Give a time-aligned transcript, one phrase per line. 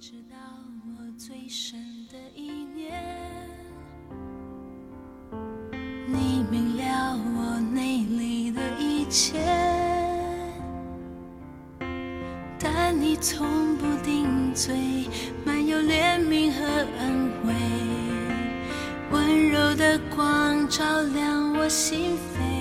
[0.00, 0.36] 直到
[0.98, 1.78] 我最深
[2.10, 2.92] 的一念，
[6.06, 9.38] 你明了我内里的一切，
[12.58, 15.08] 但你从不顶嘴，
[15.44, 16.64] 满有怜悯和
[16.98, 17.54] 恩惠，
[19.10, 22.53] 温柔的光照亮我心扉。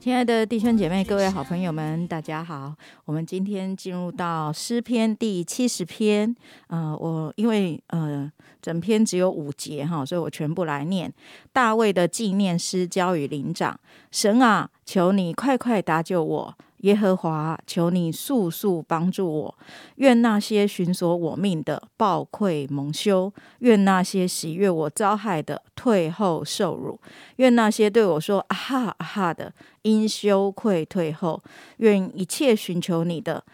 [0.00, 2.72] 亲爱的弟兄姐妹、各位好朋友们，大家好！
[3.04, 6.34] 我们今天进入到诗篇第七十篇。
[6.68, 8.30] 呃，我因为呃
[8.62, 11.12] 整篇只有五节哈，所以我全部来念。
[11.52, 13.78] 大卫的纪念诗交与灵长，
[14.12, 16.54] 神啊，求你快快搭救我。
[16.78, 19.54] 耶和华，求你速速帮助我。
[19.96, 26.98] 愿那些寻索我命的暴愧蒙羞；愿那些喜悦我遭害的退后受辱；
[27.36, 31.42] 愿那些对我说“啊哈啊哈”的因羞愧退后；
[31.78, 33.44] 愿一切寻求你的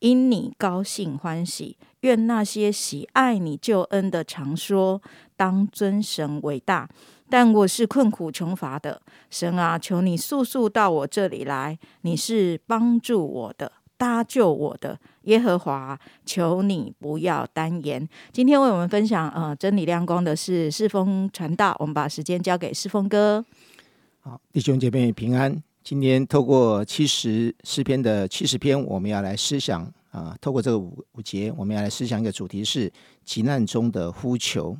[0.00, 5.00] 因你高兴欢喜；愿那些喜爱你救恩的常说
[5.38, 6.86] ：“当尊神为大。”
[7.30, 11.78] 但我是困苦穷乏的，神啊，求你速速到我这里来。
[12.02, 18.06] 你是帮助我的、搭救我的耶和华，求你不要单言。
[18.30, 23.42] 今天为我们分享呃真理亮光的是世风传道，我们把时间交给世风哥。
[24.20, 25.62] 好，弟兄姐妹平安。
[25.82, 32.92] 今天透过七十诗篇的七十篇，我们要来思想啊，透过这个五五节，我们要来思想一个主题是
[33.24, 34.78] 急难中的呼求。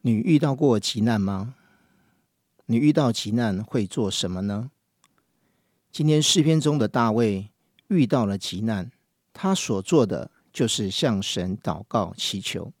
[0.00, 1.54] 你遇到过急难吗？
[2.64, 4.70] 你遇到急难会做什么呢？
[5.92, 7.50] 今天诗篇中的大卫
[7.88, 8.90] 遇到了急难，
[9.34, 12.72] 他所做的就是向神祷告祈求，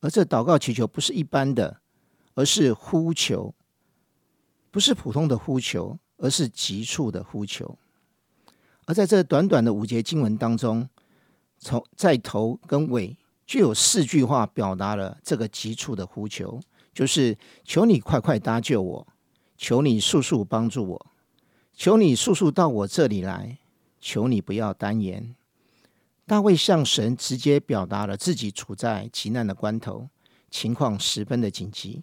[0.00, 1.80] 而这祷告祈求不是一般的，
[2.34, 3.54] 而是呼求，
[4.72, 7.78] 不是普通的呼求，而是急促的呼求。
[8.88, 10.88] 而在这短短的五节经文当中，
[11.58, 13.16] 从在头跟尾。
[13.46, 16.60] 就有四句话表达了这个急促的呼求，
[16.92, 19.06] 就是求你快快搭救我，
[19.56, 21.06] 求你速速帮助我，
[21.72, 23.56] 求你速速到我这里来，
[23.98, 25.34] 求你不要单言。
[26.26, 30.10] 大卫向神直接表达了自己处在急难的关头，
[30.50, 32.02] 情况十分的紧急。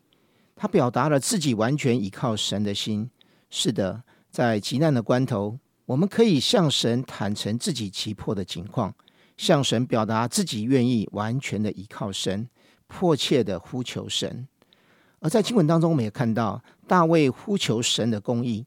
[0.56, 3.12] 他表达了自己完全依靠神的心。
[3.52, 8.94] 是的，在急难的关头，我们可以向神坦诚自己急迫的情况。
[9.38, 12.48] 向神表达自己愿意完全的依靠神，
[12.88, 14.48] 迫切的呼求神。
[15.20, 18.66] 而在经文当中，我们也看到大卫呼求神的公义。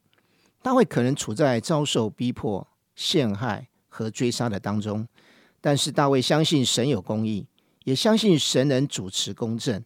[0.60, 5.08] 大卫可能处在遭受逼迫、陷害和追杀的当中，
[5.62, 7.46] 但是大卫相信神有公义，
[7.84, 9.82] 也相信神能主持公正。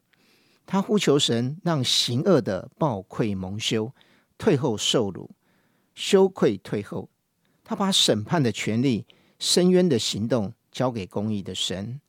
[0.67, 3.95] 他呼求神，让行恶的暴愧蒙羞，
[4.37, 5.31] 退后受辱，
[5.95, 7.09] 羞愧退后。
[7.65, 9.07] 他把审判的权利、
[9.39, 10.53] 深渊的行动。
[10.73, 12.01] 交给公义的神，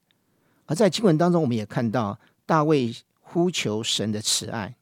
[0.68, 4.78] 而在经文当中，我们也看到大卫呼求神的慈爱。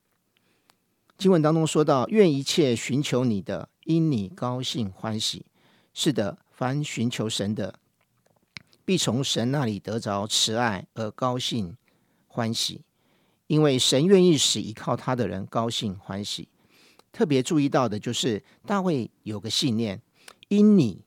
[1.17, 5.47] 经文当中说到：“愿一切寻求你的，因你高兴欢喜。”
[5.95, 7.79] 是的，凡寻求神的，
[8.85, 11.75] 必从神那里得着慈爱而高兴
[12.27, 12.81] 欢喜，
[13.47, 16.47] 因为神愿意使依靠他的人高兴欢喜。
[17.11, 19.99] 特别注意到的就是大卫有个信念：
[20.51, 21.05] 因你。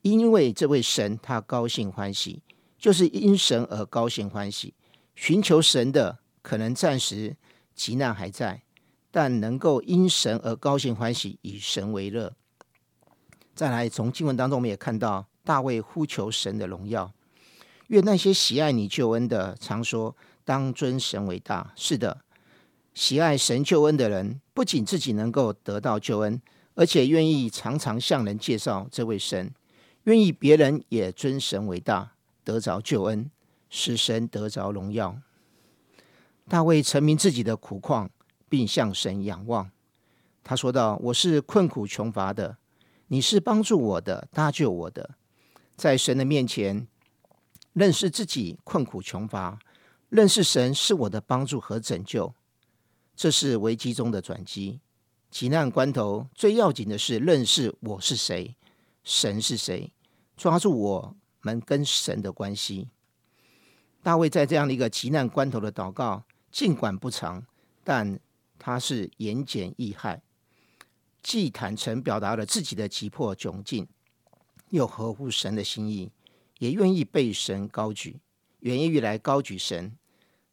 [0.00, 2.42] 因为这位神他高兴欢喜，
[2.78, 4.74] 就是因神而高兴欢喜。
[5.14, 7.36] 寻求神的可能暂时
[7.74, 8.62] 急难还在，
[9.10, 12.34] 但能够因神而高兴欢喜，以神为乐。
[13.54, 17.12] 再来，从经文当中我们也看到大卫呼求神的荣耀。
[17.88, 21.72] 愿那些喜爱你救恩的，常说当尊神为大。
[21.76, 22.22] 是的，
[22.94, 26.40] 喜爱神救恩的人，不仅自己能够得到救恩，
[26.74, 29.52] 而且愿意常常向人介绍这位神。
[30.04, 33.30] 愿意别人也尊神为大，得着救恩，
[33.70, 35.16] 使神得着荣耀。
[36.48, 38.10] 大卫陈明自己的苦况，
[38.48, 39.70] 并向神仰望。
[40.42, 42.58] 他说道：“我是困苦穷乏的，
[43.06, 45.10] 你是帮助我的，搭救我的。”
[45.76, 46.88] 在神的面前，
[47.72, 49.60] 认识自己困苦穷乏，
[50.08, 52.34] 认识神是我的帮助和拯救。
[53.14, 54.80] 这是危机中的转机。
[55.32, 58.54] 急难关头，最要紧的是认识我是谁。
[59.02, 59.90] 神是谁？
[60.36, 62.90] 抓住我们跟神的关系。
[64.02, 67.46] 大卫在这样的一个急难关头的祷告，尽管不长，
[67.82, 68.20] 但
[68.58, 70.20] 他是言简意赅，
[71.22, 73.88] 既坦诚表达了自己的急迫窘境，
[74.68, 76.10] 又合乎神的心意，
[76.58, 78.20] 也愿意被神高举，
[78.60, 79.96] 愿意来高举神。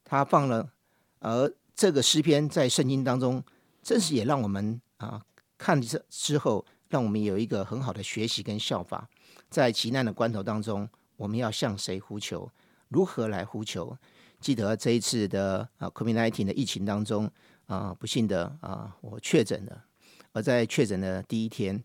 [0.06, 0.72] 他放了，
[1.20, 3.44] 而这个诗篇在圣经当中，
[3.90, 5.26] 正是也让我们啊
[5.58, 6.64] 看这之后。
[6.90, 9.08] 让我们有一个很好的学习跟效法，
[9.48, 12.50] 在极难的关头当中，我们要向谁呼求，
[12.88, 13.96] 如何来呼求？
[14.42, 17.30] 记得这一次的啊，COVID-19 的疫情当中
[17.68, 19.86] 啊，不幸的啊，我确诊了。
[20.34, 21.84] 而在确诊的第一天，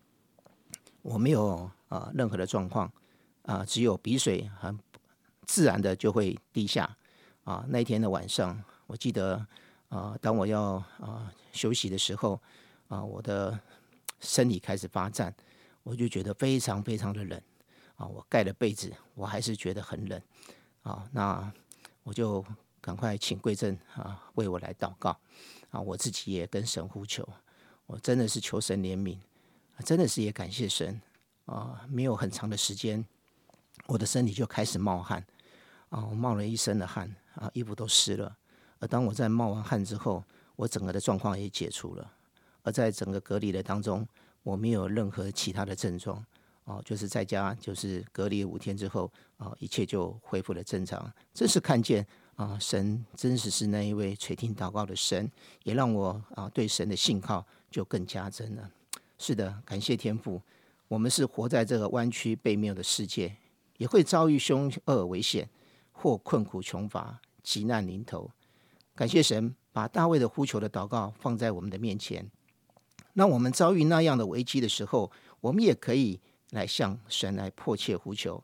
[1.03, 2.91] 我没有啊任何的状况
[3.43, 4.75] 啊，只有鼻水很
[5.45, 6.97] 自然的就会滴下
[7.43, 7.63] 啊。
[7.69, 9.45] 那一天的晚上，我记得
[9.95, 12.37] 啊，当我要啊休息的时候
[12.89, 13.57] 啊，我的
[14.19, 15.33] 身体开始发颤，
[15.83, 17.41] 我就觉得非常非常的冷
[17.95, 18.05] 啊。
[18.05, 20.21] 我盖了被子，我还是觉得很冷
[20.81, 21.07] 啊。
[21.13, 21.49] 那
[22.03, 22.43] 我就
[22.81, 25.17] 赶快请贵正啊为我来祷告
[25.69, 27.25] 啊，我自己也跟神呼求，
[27.85, 29.17] 我真的是求神怜悯，
[29.85, 31.01] 真的是也感谢神
[31.45, 31.85] 啊。
[31.87, 33.05] 没有很长的时间，
[33.87, 35.25] 我的身体就开始冒汗
[35.87, 38.35] 啊，我冒了一身的汗啊，衣服都湿了。
[38.87, 40.23] 当我在冒完汗之后，
[40.55, 42.11] 我整个的状况也解除了。
[42.63, 44.07] 而在整个隔离的当中，
[44.43, 46.25] 我没有任何其他的症状。
[46.65, 51.13] 哦，就是在家，就是隔离五天之后，啊，一切就恢复了正常。
[51.31, 52.03] 真是看见
[52.35, 58.67] 啊，神真实是那一位垂听祷告的神，也让我啊对神的信靠就更加增了。
[59.19, 60.41] 是的，感谢天父，
[60.87, 63.35] 我们是活在这个弯曲背面的世界，
[63.77, 65.47] 也会遭遇凶恶危险
[65.91, 68.31] 或困苦穷乏、急难临头。
[68.95, 72.31] 感谢神把大卫的呼求的祷告放在我们的面前，
[73.13, 75.11] 那我们遭遇那样的危机的时候，
[75.41, 76.19] 我们也可以。
[76.51, 78.41] 来向神来迫切呼求，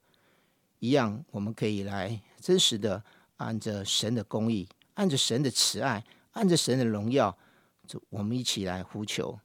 [0.80, 3.02] 一样，我们可以来真实的
[3.38, 7.38] 按着神的公义，按着神的慈爱，按着神的荣耀，
[7.88, 9.40] 就我们一起来呼求，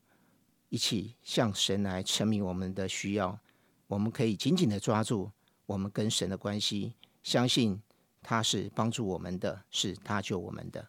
[0.70, 3.38] 一起向神来证明我们的需要。
[3.87, 5.31] 我们可以紧紧的抓住
[5.67, 7.81] 我们跟神的关系，相信
[8.23, 10.88] 他是帮助我们的，是他救我们的。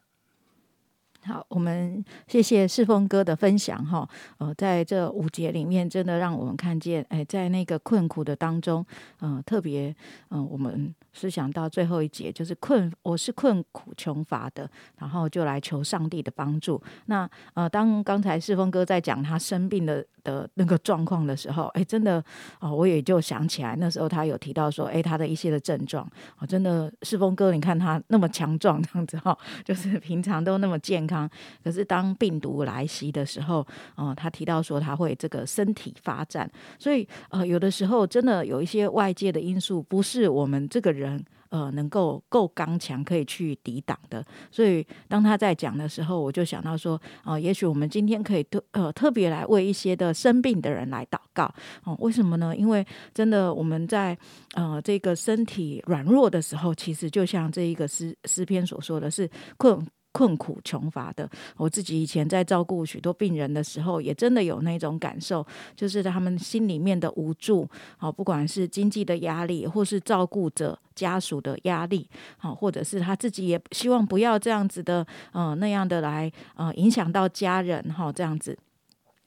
[1.24, 4.08] 好，我们谢谢世峰哥的分享哈。
[4.38, 8.86] 呃，在这五节里面，真的让我们看见，哎，在那个困苦的当中，
[9.20, 9.94] 嗯，特别，
[10.30, 16.82] 嗯，我们思想到最后一节，就是困，我是困苦穷乏的，然后就来求上帝的帮助。
[17.08, 20.06] 那呃，当刚才世峰哥在讲他生病的。
[20.24, 22.22] 的那个状况的时候，哎，真的
[22.60, 26.06] 啊，我也就想起来，那时候他有提到说，哎，他的一些的症状
[26.36, 31.30] 啊，真的，世峰哥，你看他那么强壮这样子哈，就是平常都那么健康，
[31.64, 33.66] 可是当病毒来袭的时候，
[33.96, 41.24] 哦，他提到说他会这个身体发展，所以呃，有的时候真的有一些外界的因素，不是我们这个人。
[41.50, 44.22] 呃，能够够刚强，可以去抵挡的。
[44.52, 51.50] 所以当他在讲的时候，我就想到说，啊，也许我们今天可以特呃特别来为一些的生病的人来祷告。
[51.86, 52.54] 哦，为什么呢？
[52.54, 54.18] 因为真的我们在
[54.56, 59.88] 呃这个身体软弱的时候，其实就像这一个诗诗篇所说的是困。
[60.18, 72.10] 困苦穷乏的，我自己以前在照顾许多病人的时候，也真的有那种感受，就是他们心里面的无助，好，不管是经济的压力，或是照顾者家属的压力，
[72.40, 78.58] 好，或者是他自己也希望不要这样子的，呃，那样的来，呃，影响到家人，哈，这样子。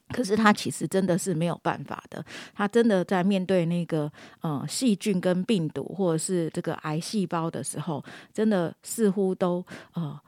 [0.09, 2.21] 可是他其实真的是没有办法的，
[2.53, 4.11] 他真的在面对那个，
[4.41, 8.03] 呃，细菌跟病毒，或者是这个癌细胞的时候，
[8.33, 10.19] 真的似乎都，呃。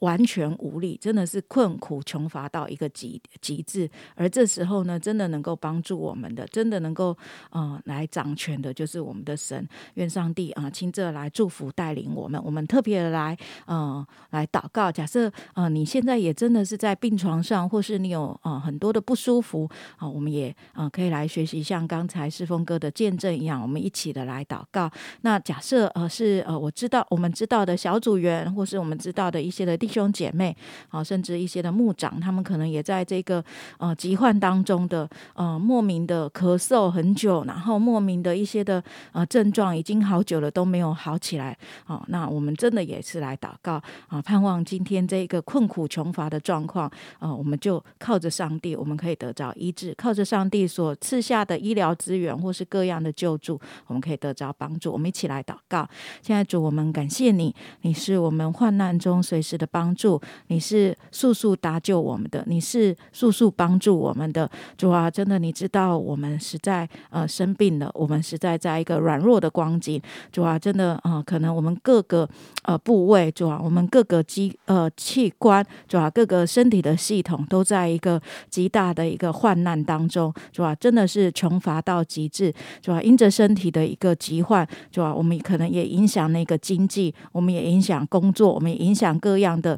[0.00, 3.88] 完全无力，真的是困苦穷乏到一个极极致。
[4.14, 7.16] 而这时候呢，真的能够帮助我们的，真的能够
[7.50, 9.66] 呃来掌权的，就是我们的神。
[9.94, 12.40] 愿上帝啊亲自来祝福带领我们。
[12.44, 13.36] 我们特别的来
[13.66, 14.90] 呃来祷告。
[14.90, 24.90] 假设呃你现在也真的是在病床上，或是你有呃很多的不舒服啊，我们也呃可以来学习像刚才世峰哥的见证一样，我们一起的来祷告。
[25.22, 30.56] 那假设呃是呃我知道我们知道的小组员，或是我们知道的一些的弟兄姐妹，
[30.88, 33.44] 啊，甚至一些的牧长，他们可能也在这个
[33.78, 38.82] 呃疾患当中的呃莫名的咳嗽很久，然后莫名的一些的
[39.12, 54.92] 呃症状已经好久了都没有好起来，好，那我们真的也是来祷告啊，盼望今天这个困苦穷乏的状况，啊，我们就靠着上帝，我们可以得着医治，靠着上帝所赐下的医疗资源或是各样的救助，我们可以得着帮助。
[54.92, 55.88] 我们一起来祷告，
[56.22, 59.79] 现在主，我们感谢你，你是我们患难中随时的帮。
[59.80, 65.10] 帮助你是速速搭救我们的，你是速速帮助我们的主啊！
[65.10, 69.98] 真的，你知道我们实在呃生病了，我们实在在一个软弱的光景，
[70.30, 70.58] 主啊！
[70.58, 72.28] 真的啊，可能我们各个
[72.64, 78.20] 呃部位，主啊，我们各个机呃器官，主啊，各个身体的系统都在一个
[78.50, 80.74] 极大的一个患难当中，主啊！
[80.74, 83.00] 真的是穷乏到极致，主啊！
[83.00, 85.14] 因着身体的一个疾患，主啊！
[85.14, 89.69] 我们可能也影响那个经济，我们也影响工作，我们也影响各样的。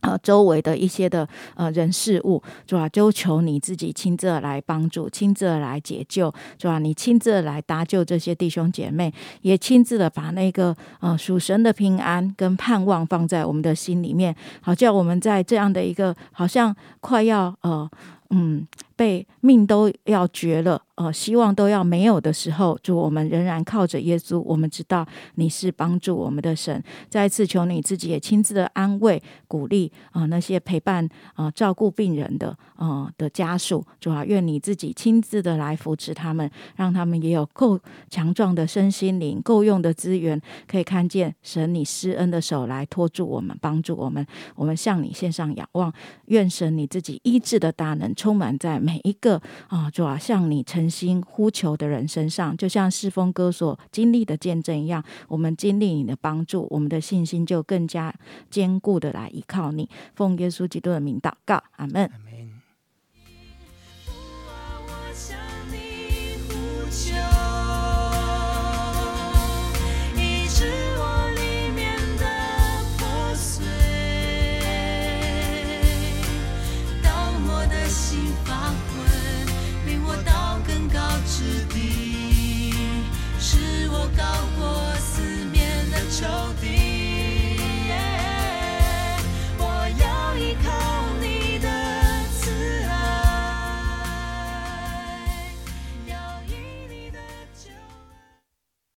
[0.00, 17.88] 呃，周围的一些的呃人事物，主啊，就求你自己亲自来帮助，亲自来解救，主啊，你亲自来搭救这些弟兄姐妹，也亲自的把那个呃属神的平安跟盼望放在我们的心里面，好叫我们在这样的一个好像快要呃
[18.30, 18.66] 嗯。
[18.96, 24.38] 被命都要绝了，呃，希望都要没有的时候，主我们仍然靠着耶稣。
[24.40, 25.06] 我们知道
[25.36, 26.84] 你是帮助我们的神。
[27.08, 44.26] 再一次求你自己也亲自的安慰、鼓励啊，那些陪伴啊、照顾病人的啊的家属，主啊，愿你自己亲自的来扶持他们，让他们也有够强壮的身心灵、够用的资源，可以看见神你施恩的手来托住我们、帮助我们。
[44.54, 45.90] 我们向你献上仰望，
[46.26, 48.78] 愿神你自己医治的大能充满在。
[48.78, 58.14] 每一个啊，主啊，向你诚心呼求的人身上，就像世风哥所经历的见证一样，我们经历你的帮助，我们的信心就更加
[58.50, 59.88] 坚固的来依靠你。
[60.14, 62.29] 奉耶稣基督的名祷告，阿门。
[78.30, 82.72] 无法魂，领我到更高之地，
[83.40, 84.22] 使我高
[84.56, 86.79] 过四面的仇敌。